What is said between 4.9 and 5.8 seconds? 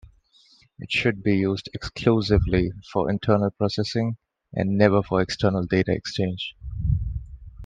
for external